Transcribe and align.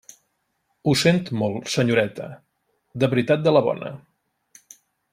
Ho 0.85 0.93
sent 1.01 1.19
molt, 1.41 1.69
senyoreta; 1.75 2.31
de 3.05 3.13
veritat 3.15 3.47
de 3.49 3.57
la 3.57 3.65
bona. 3.71 3.93